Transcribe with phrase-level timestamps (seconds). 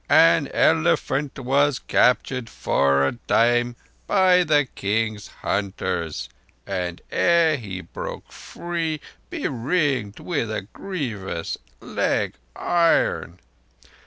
[0.09, 3.75] _—an elephant was captured for a time
[4.07, 6.27] by the king's hunters
[6.65, 13.37] and ere he broke free, beringed with a grievous legiron.